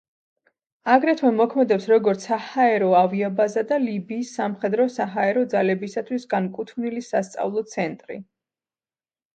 [0.93, 8.21] აგრეთვე მოქმედებს როგორც საჰაერო ავიაბაზა და ლიბიის სამხედრო-საჰაერო ძალებისათვის განკუთვნილი სასწავლო ცენტრი.